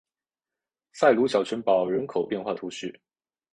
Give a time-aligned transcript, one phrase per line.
[0.93, 2.99] 塞鲁小城堡人口变化图示